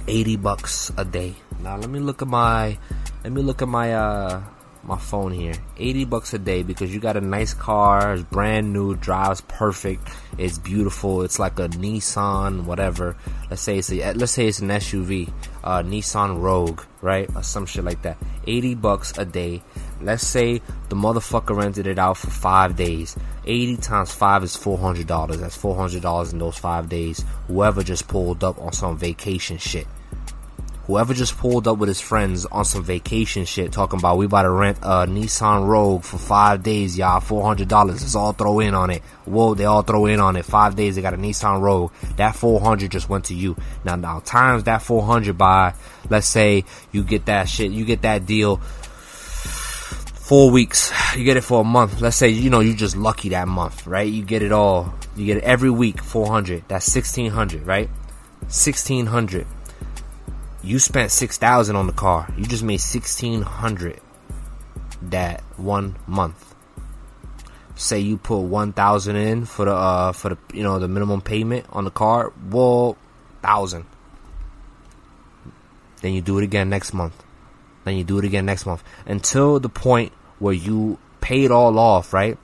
80 0.07 0.37
bucks 0.37 0.93
a 0.97 1.05
day. 1.05 1.35
Now 1.63 1.77
let 1.77 1.89
me 1.89 2.01
look 2.01 2.23
at 2.23 2.29
my 2.29 2.79
let 3.25 3.33
me 3.33 3.43
look 3.43 3.63
at 3.63 3.69
my 3.69 3.95
uh 3.95 4.43
my 4.85 4.99
phone 4.99 5.33
here. 5.33 5.55
80 5.77 6.05
bucks 6.07 6.35
a 6.35 6.39
day 6.39 6.63
because 6.63 6.93
you 6.93 7.01
got 7.01 7.17
a 7.17 7.21
nice 7.21 7.55
car, 7.55 8.15
it's 8.15 8.23
brand 8.23 8.73
new, 8.73 8.95
drives 8.97 9.41
perfect, 9.43 10.09
it's 10.39 10.59
beautiful, 10.59 11.23
it's 11.23 11.39
like 11.39 11.59
a 11.59 11.69
Nissan 11.69 12.65
whatever. 12.65 13.17
Let's 13.51 13.63
say 13.63 13.79
it's 13.79 13.93
a 13.93 14.13
let's 14.15 14.33
say 14.33 14.47
it's 14.47 14.61
an 14.61 14.69
SUV, 14.69 15.33
uh 15.63 15.83
Nissan 15.83 16.41
Rogue, 16.41 16.83
right? 17.01 17.29
Or 17.35 17.43
some 17.43 17.67
shit 17.67 17.85
like 17.85 18.03
that. 18.03 18.19
80 18.47 18.75
bucks 18.77 19.17
a 19.19 19.25
day. 19.25 19.63
Let's 20.01 20.27
say 20.27 20.61
the 20.89 20.97
motherfucker 20.97 21.57
rented 21.57 21.87
it 21.87 21.99
out 21.99 22.17
for 22.17 22.31
5 22.31 22.75
days. 22.75 23.17
80 23.45 23.77
times 23.77 24.13
5 24.13 24.45
is 24.45 24.57
$400. 24.57 25.37
That's 25.37 25.57
$400 25.57 26.33
in 26.33 26.39
those 26.39 26.59
5 26.59 26.89
days. 26.89 27.25
Whoever 27.47 27.83
just 27.83 28.09
pulled 28.09 28.43
up 28.43 28.59
on 28.61 28.73
some 28.73 28.97
vacation 28.99 29.59
shit. 29.59 29.87
Whoever 30.87 31.15
just 31.15 31.39
pulled 31.39 31.69
up 31.69 31.79
with 31.79 31.89
his 31.89 32.01
friends 32.01 32.45
on 32.47 32.65
some 32.65 32.83
vacation 32.83 33.45
shit 33.45 33.71
talking 33.71 34.01
about 34.01 34.19
we 34.19 34.27
about 34.27 34.43
to 34.43 34.51
rent 34.51 34.79
a 34.83 35.07
Nissan 35.07 35.67
Rogue 35.67 36.03
for 36.03 36.19
5 36.19 36.63
days, 36.63 36.99
y'all. 36.99 37.21
$400. 37.21 37.89
Let's 37.89 38.15
all 38.17 38.33
throw 38.33 38.59
in 38.59 38.75
on 38.75 38.91
it. 38.91 39.03
Whoa, 39.25 39.55
they 39.55 39.65
all 39.65 39.83
throw 39.83 40.07
in 40.07 40.19
on 40.19 40.37
it. 40.37 40.45
5 40.45 40.75
days 40.75 40.97
they 40.97 41.03
got 41.03 41.15
a 41.15 41.19
Nissan 41.19 41.61
Rogue. 41.61 41.93
That 42.17 42.35
400 42.35 42.91
just 42.91 43.09
went 43.09 43.27
to 43.27 43.35
you. 43.35 43.57
Now, 43.85 43.95
now 43.95 44.21
times 44.25 44.65
that 44.65 44.83
400 44.83 45.39
by, 45.39 45.75
let's 46.11 46.27
say 46.27 46.65
you 46.91 47.05
get 47.05 47.27
that 47.27 47.49
shit, 47.49 47.71
you 47.71 47.85
get 47.85 48.03
that 48.03 48.27
deal 48.27 48.61
four 50.33 50.51
weeks. 50.51 50.91
You 51.15 51.25
get 51.25 51.37
it 51.37 51.45
for 51.45 51.61
a 51.61 51.65
month. 51.65 52.01
Let's 52.01 52.17
say 52.17 52.31
you 52.31 52.49
know 52.49 52.61
you 52.61 52.75
just 52.75 52.97
lucky 52.97 53.29
that 53.31 53.47
month, 53.47 53.87
right? 53.87 54.11
You 54.11 54.25
get 54.25 54.43
it 54.43 54.51
all. 54.51 54.95
You 55.15 55.27
get 55.27 55.37
it 55.37 55.45
every 55.45 55.69
week, 55.69 56.03
four 56.03 56.27
hundred. 56.27 56.65
That's 56.69 56.87
sixteen 56.87 57.31
hundred, 57.31 57.67
right? 57.67 57.91
Sixteen 58.49 59.07
hundred. 59.07 59.47
You 60.65 60.79
spent 60.79 61.11
six 61.11 61.39
thousand 61.39 61.75
on 61.75 61.89
the 61.89 61.93
car. 61.93 62.33
You 62.37 62.45
just 62.45 62.63
made 62.63 62.81
sixteen 62.81 63.43
hundred 63.43 64.01
that 65.03 65.43
one 65.57 65.97
month. 66.07 66.55
Say 67.75 67.99
you 67.99 68.17
put 68.17 68.39
one 68.39 68.73
thousand 68.73 69.17
in 69.17 69.45
for 69.45 69.65
the 69.65 69.75
uh 69.75 70.13
for 70.13 70.29
the 70.29 70.39
you 70.55 70.63
know 70.63 70.79
the 70.79 70.87
minimum 70.87 71.21
payment 71.21 71.67
on 71.71 71.85
the 71.85 71.91
car. 71.91 72.33
Well, 72.49 72.97
thousand. 73.43 73.87
Then 76.01 76.13
you 76.13 76.21
do 76.21 76.39
it 76.39 76.45
again 76.45 76.71
next 76.71 76.93
month. 76.93 77.25
Then 77.85 77.97
you 77.97 78.05
do 78.05 78.19
it 78.19 78.25
again 78.25 78.47
next 78.47 78.65
month 78.65 78.85
until 79.05 79.59
the 79.59 79.69
point 79.69 80.13
where 80.39 80.55
you 80.55 80.99
pay 81.21 81.45
it 81.45 81.51
all 81.51 81.77
off, 81.79 82.13
right? 82.13 82.39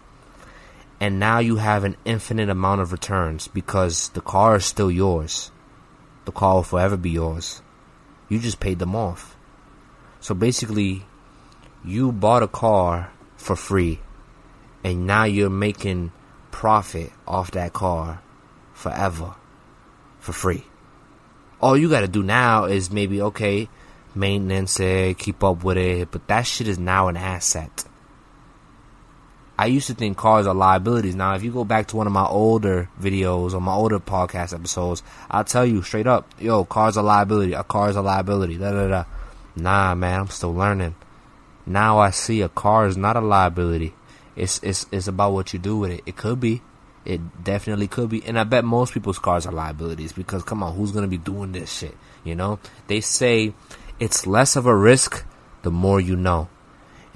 And 1.01 1.21
now 1.21 1.39
you 1.39 1.57
have 1.57 1.85
an 1.85 1.97
infinite 2.05 2.49
amount 2.49 2.81
of 2.81 2.91
returns 2.91 3.47
because 3.47 4.09
the 4.11 4.21
car 4.21 4.57
is 4.57 4.65
still 4.65 4.91
yours. 4.91 5.53
The 6.25 6.33
car 6.33 6.57
will 6.57 6.63
forever 6.65 6.97
be 6.97 7.11
yours. 7.11 7.63
You 8.29 8.39
just 8.39 8.61
paid 8.61 8.79
them 8.79 8.95
off. 8.95 9.37
So 10.21 10.35
basically, 10.35 11.05
you 11.85 12.13
bought 12.13 12.43
a 12.43 12.49
car 12.49 13.13
for 13.37 13.57
free 13.57 14.01
and 14.85 15.07
now 15.07 15.25
you're 15.25 15.51
making 15.51 16.13
profit 16.51 17.13
off 17.27 17.51
that 17.53 17.73
car 17.73 18.23
forever 18.73 19.35
for 20.19 20.33
free. 20.33 20.65
All 21.61 21.77
you 21.77 21.89
gotta 21.89 22.09
do 22.09 22.23
now 22.23 22.65
is 22.65 22.91
maybe 22.91 23.21
okay, 23.23 23.69
maintenance 24.15 24.79
it, 24.81 25.19
keep 25.19 25.43
up 25.43 25.65
with 25.65 25.77
it, 25.77 26.11
but 26.11 26.27
that 26.29 26.43
shit 26.43 26.69
is 26.69 26.79
now 26.79 27.09
an 27.09 27.17
asset. 27.17 27.85
I 29.59 29.67
used 29.67 29.89
to 29.89 29.95
think 29.95 30.17
cars 30.17 30.47
are 30.47 30.55
liabilities. 30.55 31.17
Now, 31.17 31.35
if 31.35 31.43
you 31.43 31.51
go 31.51 31.65
back 31.65 31.89
to 31.89 31.97
one 31.97 32.07
of 32.07 32.13
my 32.13 32.25
older 32.25 32.89
videos 33.01 33.55
or 33.55 33.61
my 33.61 33.75
older 33.75 33.99
podcast 33.99 34.55
episodes, 34.55 35.03
I'll 35.29 35.45
tell 35.45 35.67
you 35.67 35.83
straight 35.83 36.07
up, 36.07 36.33
yo, 36.39 36.65
cars 36.65 36.97
are 36.97 37.03
liability. 37.03 37.55
A 37.55 37.65
car 37.65 37.91
is 37.91 37.97
a 37.97 38.03
liability. 38.03 38.57
Da 38.57 38.71
da 38.71 38.87
da. 38.87 39.05
Nah, 39.57 39.97
man, 39.97 40.21
I'm 40.21 40.29
still 40.29 40.55
learning. 40.55 40.95
Now 41.67 41.99
I 41.99 42.11
see 42.11 42.41
a 42.41 42.49
car 42.49 42.87
is 42.87 42.97
not 42.97 43.17
a 43.17 43.21
liability. 43.21 43.95
It's 44.37 44.61
it's 44.63 44.87
it's 44.93 45.09
about 45.09 45.33
what 45.33 45.53
you 45.53 45.59
do 45.59 45.77
with 45.77 45.91
it. 45.91 46.03
It 46.07 46.17
could 46.17 46.39
be. 46.39 46.63
It 47.05 47.43
definitely 47.43 47.89
could 47.89 48.11
be. 48.11 48.25
And 48.25 48.39
I 48.39 48.45
bet 48.45 48.65
most 48.65 48.95
people's 48.95 49.19
cars 49.19 49.45
are 49.45 49.53
liabilities 49.53 50.13
because 50.13 50.45
come 50.45 50.63
on, 50.63 50.77
who's 50.77 50.93
gonna 50.93 51.09
be 51.09 51.19
doing 51.19 51.51
this 51.51 51.73
shit? 51.73 51.97
You 52.23 52.37
know? 52.37 52.61
They 52.87 53.01
say 53.01 53.55
it's 53.99 54.27
less 54.27 54.55
of 54.55 54.67
a 54.67 54.75
risk 54.75 55.25
the 55.63 55.73
more 55.73 56.01
you 56.01 56.15
know. 56.15 56.49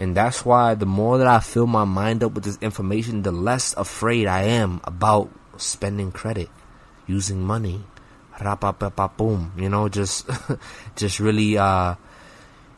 And 0.02 0.16
that's 0.16 0.44
why 0.44 0.74
the 0.74 0.84
more 0.84 1.18
that 1.18 1.28
I 1.28 1.38
fill 1.38 1.68
my 1.68 1.84
mind 1.84 2.24
up 2.24 2.32
with 2.32 2.42
this 2.42 2.58
information, 2.60 3.22
the 3.22 3.30
less 3.30 3.72
afraid 3.78 4.26
I 4.26 4.42
am 4.58 4.80
about 4.82 5.30
spending 5.58 6.10
credit, 6.10 6.50
using 7.06 7.40
money. 7.40 7.84
Boom, 9.16 9.52
you 9.56 9.68
know, 9.68 9.88
just 9.88 10.28
just 10.96 11.20
really 11.20 11.56
uh 11.56 11.94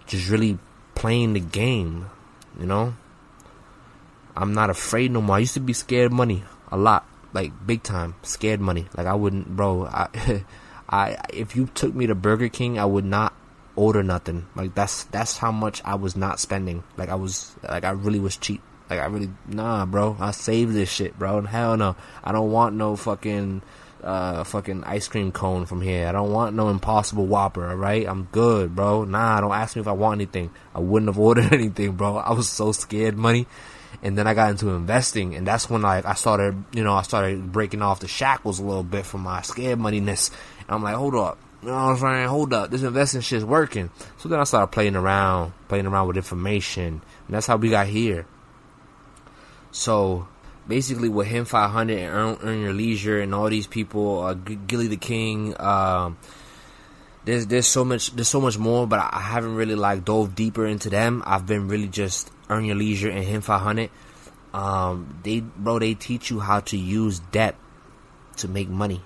just 0.06 0.28
really 0.28 0.58
playing 0.94 1.32
the 1.32 1.40
game, 1.40 2.10
you 2.60 2.66
know? 2.66 2.92
I'm 4.36 4.52
not 4.52 4.68
afraid 4.68 5.10
no 5.10 5.22
more. 5.22 5.36
I 5.36 5.38
used 5.48 5.54
to 5.54 5.60
be 5.60 5.72
scared 5.72 6.12
money 6.12 6.44
a 6.70 6.76
lot, 6.76 7.08
like 7.32 7.52
big 7.66 7.82
time, 7.82 8.16
scared 8.20 8.60
money. 8.60 8.84
Like 8.98 9.06
I 9.06 9.14
wouldn't, 9.14 9.56
bro. 9.56 9.86
I, 9.86 10.44
I 10.90 11.16
if 11.32 11.56
you 11.56 11.70
took 11.72 11.94
me 11.94 12.06
to 12.06 12.14
Burger 12.14 12.50
King, 12.50 12.78
I 12.78 12.84
would 12.84 13.06
not 13.06 13.32
order 13.76 14.02
nothing. 14.02 14.46
Like 14.54 14.74
that's 14.74 15.04
that's 15.04 15.38
how 15.38 15.52
much 15.52 15.82
I 15.84 15.94
was 15.96 16.16
not 16.16 16.40
spending. 16.40 16.84
Like 16.96 17.08
I 17.08 17.14
was 17.14 17.54
like 17.62 17.84
I 17.84 17.90
really 17.90 18.20
was 18.20 18.36
cheap. 18.36 18.62
Like 18.90 19.00
I 19.00 19.06
really 19.06 19.30
nah, 19.46 19.86
bro. 19.86 20.16
I 20.18 20.30
saved 20.30 20.74
this 20.74 20.90
shit, 20.90 21.18
bro. 21.18 21.38
And 21.38 21.48
Hell 21.48 21.76
no. 21.76 21.96
I 22.22 22.32
don't 22.32 22.50
want 22.50 22.76
no 22.76 22.96
fucking 22.96 23.62
uh 24.02 24.44
fucking 24.44 24.84
ice 24.84 25.08
cream 25.08 25.32
cone 25.32 25.66
from 25.66 25.80
here. 25.80 26.06
I 26.06 26.12
don't 26.12 26.32
want 26.32 26.54
no 26.54 26.68
impossible 26.68 27.26
whopper, 27.26 27.68
alright? 27.68 28.06
I'm 28.06 28.24
good, 28.30 28.74
bro. 28.74 29.04
Nah, 29.04 29.40
don't 29.40 29.52
ask 29.52 29.76
me 29.76 29.80
if 29.80 29.88
I 29.88 29.92
want 29.92 30.18
anything. 30.18 30.50
I 30.74 30.80
wouldn't 30.80 31.08
have 31.08 31.18
ordered 31.28 31.52
anything, 31.52 31.92
bro. 31.92 32.16
I 32.16 32.32
was 32.32 32.48
so 32.48 32.72
scared 32.72 33.16
money. 33.16 33.46
And 34.02 34.18
then 34.18 34.26
I 34.26 34.34
got 34.34 34.50
into 34.50 34.70
investing 34.70 35.34
and 35.34 35.46
that's 35.46 35.70
when 35.70 35.80
like 35.80 36.04
I 36.04 36.14
started 36.14 36.62
you 36.72 36.84
know, 36.84 36.94
I 36.94 37.02
started 37.02 37.52
breaking 37.52 37.80
off 37.80 38.00
the 38.00 38.08
shackles 38.08 38.58
a 38.58 38.64
little 38.64 38.82
bit 38.82 39.06
from 39.06 39.22
my 39.22 39.40
scared 39.42 39.78
moneyness. 39.78 40.30
And 40.58 40.70
I'm 40.70 40.82
like, 40.82 40.94
hold 40.94 41.14
up 41.14 41.38
you 41.64 41.70
know 41.70 41.76
what 41.76 41.92
I'm 41.92 41.96
saying? 41.96 42.28
Hold 42.28 42.52
up, 42.52 42.70
this 42.70 42.82
investing 42.82 43.22
shit's 43.22 43.44
working. 43.44 43.90
So 44.18 44.28
then 44.28 44.38
I 44.38 44.44
started 44.44 44.66
playing 44.66 44.96
around, 44.96 45.54
playing 45.68 45.86
around 45.86 46.08
with 46.08 46.18
information, 46.18 47.00
and 47.26 47.34
that's 47.34 47.46
how 47.46 47.56
we 47.56 47.70
got 47.70 47.86
here. 47.86 48.26
So 49.70 50.28
basically, 50.68 51.08
with 51.08 51.26
him 51.26 51.46
500 51.46 51.98
and 51.98 52.14
earn, 52.14 52.38
earn 52.42 52.60
your 52.60 52.74
leisure, 52.74 53.18
and 53.18 53.34
all 53.34 53.48
these 53.48 53.66
people, 53.66 54.20
uh, 54.20 54.34
Gillie 54.34 54.88
the 54.88 54.98
King, 54.98 55.58
um, 55.58 56.18
there's 57.24 57.46
there's 57.46 57.66
so 57.66 57.82
much 57.82 58.10
there's 58.10 58.28
so 58.28 58.42
much 58.42 58.58
more, 58.58 58.86
but 58.86 58.98
I 59.00 59.20
haven't 59.20 59.54
really 59.54 59.74
like 59.74 60.04
dove 60.04 60.34
deeper 60.34 60.66
into 60.66 60.90
them. 60.90 61.22
I've 61.24 61.46
been 61.46 61.68
really 61.68 61.88
just 61.88 62.30
earn 62.50 62.66
your 62.66 62.76
leisure 62.76 63.08
and 63.08 63.24
him 63.24 63.40
500. 63.40 63.88
Um, 64.52 65.18
they 65.22 65.40
bro, 65.40 65.78
they 65.78 65.94
teach 65.94 66.28
you 66.28 66.40
how 66.40 66.60
to 66.60 66.76
use 66.76 67.20
debt 67.20 67.56
to 68.36 68.48
make 68.48 68.68
money. 68.68 69.00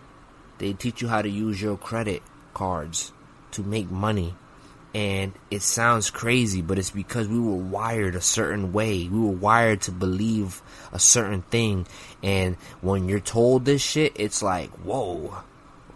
They 0.58 0.72
teach 0.72 1.00
you 1.00 1.06
how 1.06 1.22
to 1.22 1.28
use 1.28 1.62
your 1.62 1.76
credit 1.76 2.20
cards 2.54 3.12
to 3.52 3.62
make 3.62 3.90
money. 3.90 4.34
And 4.94 5.32
it 5.50 5.62
sounds 5.62 6.10
crazy, 6.10 6.62
but 6.62 6.78
it's 6.78 6.90
because 6.90 7.28
we 7.28 7.38
were 7.38 7.56
wired 7.56 8.14
a 8.14 8.20
certain 8.20 8.72
way. 8.72 9.06
We 9.06 9.18
were 9.18 9.26
wired 9.28 9.82
to 9.82 9.92
believe 9.92 10.62
a 10.92 10.98
certain 10.98 11.42
thing. 11.42 11.86
And 12.22 12.56
when 12.80 13.08
you're 13.08 13.20
told 13.20 13.64
this 13.64 13.82
shit, 13.82 14.12
it's 14.16 14.42
like, 14.42 14.70
whoa, 14.78 15.42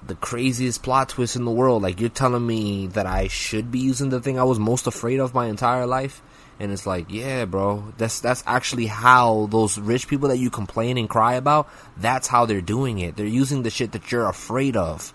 the 0.06 0.14
craziest 0.14 0.82
plot 0.82 1.08
twist 1.08 1.36
in 1.36 1.44
the 1.44 1.50
world. 1.50 1.82
Like, 1.82 2.00
you're 2.00 2.10
telling 2.10 2.46
me 2.46 2.88
that 2.88 3.06
I 3.06 3.28
should 3.28 3.72
be 3.72 3.78
using 3.78 4.10
the 4.10 4.20
thing 4.20 4.38
I 4.38 4.44
was 4.44 4.58
most 4.58 4.86
afraid 4.86 5.20
of 5.20 5.34
my 5.34 5.46
entire 5.46 5.86
life? 5.86 6.22
And 6.60 6.70
it's 6.70 6.86
like, 6.86 7.06
yeah, 7.08 7.44
bro, 7.46 7.92
that's 7.96 8.20
that's 8.20 8.44
actually 8.46 8.86
how 8.86 9.48
those 9.50 9.78
rich 9.78 10.06
people 10.06 10.28
that 10.28 10.38
you 10.38 10.50
complain 10.50 10.96
and 10.98 11.08
cry 11.08 11.34
about, 11.34 11.68
that's 11.96 12.28
how 12.28 12.46
they're 12.46 12.60
doing 12.60 12.98
it. 12.98 13.16
They're 13.16 13.26
using 13.26 13.62
the 13.62 13.70
shit 13.70 13.92
that 13.92 14.12
you're 14.12 14.28
afraid 14.28 14.76
of 14.76 15.12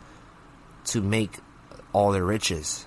to 0.87 1.01
make 1.01 1.39
all 1.93 2.11
their 2.11 2.23
riches. 2.23 2.85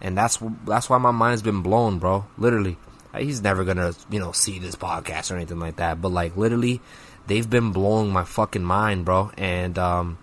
And 0.00 0.16
that's 0.16 0.38
that's 0.64 0.90
why 0.90 0.98
my 0.98 1.10
mind's 1.10 1.42
been 1.42 1.62
blown, 1.62 1.98
bro. 1.98 2.26
Literally. 2.38 2.76
He's 3.16 3.40
never 3.40 3.64
gonna, 3.64 3.94
you 4.10 4.20
know, 4.20 4.32
see 4.32 4.58
this 4.58 4.76
podcast 4.76 5.30
or 5.30 5.36
anything 5.36 5.58
like 5.58 5.76
that. 5.76 6.02
But 6.02 6.10
like 6.10 6.36
literally, 6.36 6.82
they've 7.26 7.48
been 7.48 7.72
blowing 7.72 8.10
my 8.10 8.24
fucking 8.24 8.62
mind, 8.62 9.06
bro. 9.06 9.30
And 9.38 9.78
um, 9.78 10.18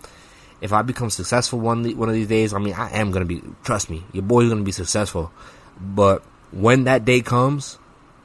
if 0.61 0.73
I 0.73 0.83
become 0.83 1.09
successful 1.09 1.59
one 1.59 1.83
one 1.97 2.09
of 2.09 2.13
these 2.13 2.27
days, 2.27 2.53
I 2.53 2.59
mean, 2.59 2.75
I 2.75 2.99
am 2.99 3.11
gonna 3.11 3.25
be. 3.25 3.41
Trust 3.63 3.89
me, 3.89 4.03
your 4.11 4.23
boy's 4.23 4.49
gonna 4.49 4.61
be 4.61 4.71
successful. 4.71 5.31
But 5.81 6.21
when 6.51 6.83
that 6.83 7.03
day 7.03 7.21
comes, 7.21 7.79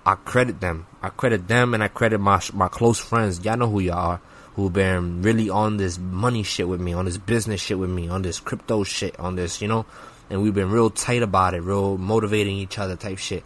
I 0.05 0.17
credit 0.17 0.61
them. 0.61 0.87
I 1.03 1.09
credit 1.09 1.49
them, 1.49 1.73
and 1.73 1.83
I 1.83 1.89
credit 1.89 2.19
my 2.19 2.43
my 2.53 2.69
close 2.69 2.99
friends. 2.99 3.43
Y'all 3.43 3.57
know 3.57 3.71
who 3.71 3.81
y'all 3.81 3.97
are 3.97 4.21
who've 4.59 4.73
been 4.73 5.23
really 5.23 5.49
on 5.49 5.77
this 5.77 5.99
money 5.99 6.43
shit 6.43 6.69
with 6.69 6.81
me, 6.81 6.93
on 6.93 7.05
this 7.05 7.17
business 7.17 7.61
shit 7.61 7.79
with 7.79 7.89
me, 7.89 8.09
on 8.09 8.23
this 8.23 8.41
crypto 8.41 8.83
shit, 8.83 9.17
on 9.21 9.37
this, 9.37 9.63
you 9.63 9.69
know, 9.69 9.87
and 10.31 10.43
we've 10.43 10.53
been 10.53 10.69
real 10.69 10.91
tight 10.91 11.23
about 11.23 11.55
it, 11.55 11.61
real 11.61 11.97
motivating 11.97 12.57
each 12.57 12.77
other 12.77 12.97
type 12.97 13.19
shit. 13.19 13.45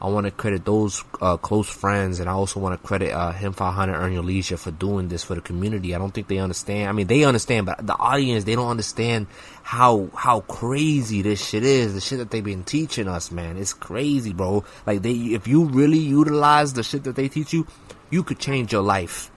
I 0.00 0.08
want 0.08 0.24
to 0.24 0.30
credit 0.30 0.64
those 0.64 1.04
uh, 1.20 1.36
close 1.36 1.68
friends, 1.68 2.20
and 2.20 2.30
I 2.30 2.32
also 2.32 2.58
want 2.58 2.80
to 2.80 2.88
credit 2.88 3.12
uh, 3.12 3.32
him 3.32 3.52
500 3.52 3.94
Earn 3.94 4.14
Your 4.14 4.22
Leisure 4.22 4.56
for 4.56 4.70
doing 4.70 5.08
this 5.08 5.22
for 5.24 5.34
the 5.34 5.42
community. 5.42 5.94
I 5.94 5.98
don't 5.98 6.12
think 6.12 6.26
they 6.26 6.38
understand. 6.38 6.88
I 6.88 6.92
mean, 6.92 7.06
they 7.06 7.24
understand, 7.24 7.66
but 7.66 7.86
the 7.86 7.94
audience 7.94 8.44
they 8.44 8.54
don't 8.54 8.70
understand 8.70 9.26
how 9.62 10.08
how 10.14 10.40
crazy 10.40 11.20
this 11.20 11.46
shit 11.46 11.64
is. 11.64 11.92
The 11.92 12.00
shit 12.00 12.16
that 12.16 12.30
they've 12.30 12.42
been 12.42 12.64
teaching 12.64 13.08
us, 13.08 13.30
man, 13.30 13.58
it's 13.58 13.74
crazy, 13.74 14.32
bro. 14.32 14.64
Like 14.86 15.02
they, 15.02 15.12
if 15.12 15.46
you 15.46 15.66
really 15.66 15.98
utilize 15.98 16.72
the 16.72 16.82
shit 16.82 17.04
that 17.04 17.14
they 17.14 17.28
teach 17.28 17.52
you, 17.52 17.66
you 18.08 18.22
could 18.22 18.38
change 18.38 18.72
your 18.72 18.82
life 18.82 19.30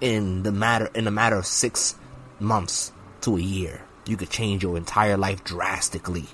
in 0.00 0.42
the 0.42 0.52
matter 0.52 0.90
in 0.94 1.06
a 1.06 1.10
matter 1.10 1.36
of 1.36 1.46
six 1.46 1.96
months 2.40 2.92
to 3.22 3.36
a 3.36 3.40
year. 3.40 3.82
You 4.06 4.16
could 4.16 4.30
change 4.30 4.62
your 4.62 4.76
entire 4.76 5.16
life 5.16 5.42
drastically 5.42 6.26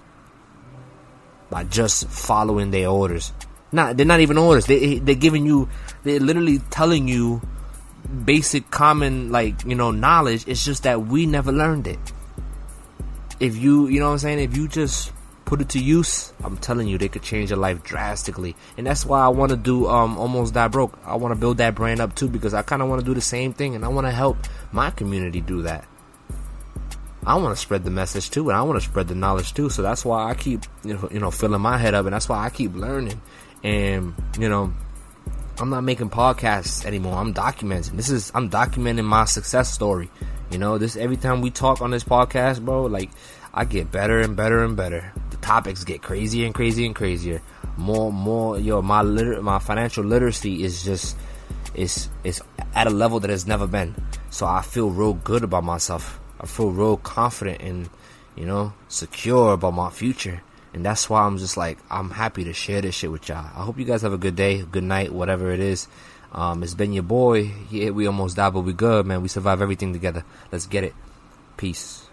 by 1.48 1.64
just 1.64 2.08
following 2.08 2.70
their 2.70 2.88
orders. 2.88 3.32
Not 3.70 3.96
they're 3.96 4.06
not 4.06 4.20
even 4.20 4.38
orders. 4.38 4.66
They 4.66 4.98
they're 4.98 5.14
giving 5.14 5.46
you 5.46 5.68
they're 6.02 6.20
literally 6.20 6.58
telling 6.70 7.08
you 7.08 7.40
basic 8.24 8.70
common 8.70 9.30
like 9.30 9.64
you 9.64 9.74
know 9.74 9.90
knowledge. 9.90 10.46
It's 10.46 10.64
just 10.64 10.82
that 10.82 11.06
we 11.06 11.26
never 11.26 11.52
learned 11.52 11.86
it. 11.86 12.12
If 13.40 13.56
you 13.56 13.86
you 13.88 14.00
know 14.00 14.06
what 14.06 14.12
I'm 14.12 14.18
saying, 14.18 14.38
if 14.40 14.56
you 14.56 14.68
just 14.68 15.12
put 15.44 15.60
it 15.60 15.70
to 15.70 15.78
use, 15.78 16.32
I'm 16.42 16.56
telling 16.56 16.88
you, 16.88 16.98
they 16.98 17.08
could 17.08 17.22
change 17.22 17.50
your 17.50 17.58
life 17.58 17.82
drastically. 17.82 18.56
And 18.76 18.86
that's 18.86 19.04
why 19.04 19.20
I 19.20 19.28
want 19.28 19.50
to 19.50 19.56
do 19.56 19.86
um, 19.88 20.18
Almost 20.18 20.54
Die 20.54 20.68
Broke. 20.68 20.98
I 21.04 21.16
want 21.16 21.32
to 21.32 21.38
build 21.38 21.58
that 21.58 21.74
brand 21.74 22.00
up 22.00 22.14
too 22.14 22.28
because 22.28 22.54
I 22.54 22.62
kind 22.62 22.82
of 22.82 22.88
want 22.88 23.00
to 23.00 23.04
do 23.04 23.14
the 23.14 23.20
same 23.20 23.52
thing 23.52 23.74
and 23.74 23.84
I 23.84 23.88
want 23.88 24.06
to 24.06 24.10
help 24.10 24.38
my 24.72 24.90
community 24.90 25.40
do 25.40 25.62
that. 25.62 25.86
I 27.24 27.36
want 27.36 27.54
to 27.54 27.60
spread 27.60 27.84
the 27.84 27.90
message 27.90 28.30
too, 28.30 28.48
and 28.50 28.58
I 28.58 28.62
want 28.62 28.80
to 28.80 28.84
spread 28.84 29.06
the 29.06 29.14
knowledge 29.14 29.54
too. 29.54 29.70
So 29.70 29.82
that's 29.82 30.04
why 30.04 30.28
I 30.28 30.34
keep, 30.34 30.62
you 30.82 30.94
know, 30.94 31.08
you 31.12 31.20
know, 31.20 31.30
filling 31.30 31.60
my 31.60 31.78
head 31.78 31.94
up, 31.94 32.04
and 32.04 32.12
that's 32.12 32.28
why 32.28 32.44
I 32.44 32.50
keep 32.50 32.74
learning. 32.74 33.20
And 33.62 34.14
you 34.40 34.48
know, 34.48 34.72
I'm 35.58 35.70
not 35.70 35.82
making 35.82 36.10
podcasts 36.10 36.84
anymore. 36.84 37.14
I'm 37.14 37.32
documenting. 37.32 37.92
This 37.92 38.10
is 38.10 38.32
I'm 38.34 38.50
documenting 38.50 39.04
my 39.04 39.24
success 39.24 39.72
story. 39.72 40.10
You 40.50 40.58
know, 40.58 40.78
this 40.78 40.96
every 40.96 41.16
time 41.16 41.42
we 41.42 41.50
talk 41.50 41.80
on 41.80 41.92
this 41.92 42.02
podcast, 42.02 42.64
bro. 42.64 42.86
Like 42.86 43.10
I 43.54 43.66
get 43.66 43.92
better 43.92 44.18
and 44.18 44.34
better 44.34 44.64
and 44.64 44.76
better. 44.76 45.12
Topics 45.42 45.84
get 45.84 46.00
crazier 46.00 46.46
and 46.46 46.54
crazier 46.54 46.86
and 46.86 46.94
crazier. 46.94 47.42
More, 47.76 48.12
more, 48.12 48.58
yo, 48.58 48.80
my 48.80 49.02
liter- 49.02 49.42
my 49.42 49.58
financial 49.58 50.04
literacy 50.04 50.62
is 50.64 50.82
just, 50.84 51.16
is, 51.74 52.08
is 52.24 52.40
at 52.74 52.86
a 52.86 52.90
level 52.90 53.20
that 53.20 53.30
has 53.30 53.46
never 53.46 53.66
been. 53.66 53.94
So 54.30 54.46
I 54.46 54.62
feel 54.62 54.90
real 54.90 55.14
good 55.14 55.44
about 55.44 55.64
myself. 55.64 56.18
I 56.40 56.46
feel 56.46 56.70
real 56.70 56.96
confident 56.96 57.60
and, 57.60 57.90
you 58.36 58.46
know, 58.46 58.72
secure 58.88 59.52
about 59.52 59.74
my 59.74 59.90
future. 59.90 60.42
And 60.74 60.84
that's 60.84 61.10
why 61.10 61.22
I'm 61.22 61.36
just 61.38 61.56
like, 61.56 61.78
I'm 61.90 62.10
happy 62.10 62.44
to 62.44 62.52
share 62.52 62.80
this 62.80 62.94
shit 62.94 63.10
with 63.10 63.28
y'all. 63.28 63.44
I 63.44 63.62
hope 63.64 63.78
you 63.78 63.84
guys 63.84 64.02
have 64.02 64.12
a 64.12 64.18
good 64.18 64.36
day, 64.36 64.62
good 64.62 64.84
night, 64.84 65.12
whatever 65.12 65.50
it 65.50 65.60
is. 65.60 65.86
Um, 66.32 66.62
it's 66.62 66.72
been 66.74 66.94
your 66.94 67.02
boy. 67.02 67.50
Yeah, 67.70 67.90
we 67.90 68.06
almost 68.06 68.36
died, 68.36 68.54
but 68.54 68.60
we 68.60 68.72
good, 68.72 69.04
man. 69.04 69.20
We 69.20 69.28
survive 69.28 69.60
everything 69.60 69.92
together. 69.92 70.24
Let's 70.50 70.66
get 70.66 70.84
it. 70.84 70.94
Peace. 71.58 72.08